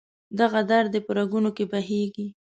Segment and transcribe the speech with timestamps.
[0.39, 2.27] دغه درد دې په رګونو کې بهیږي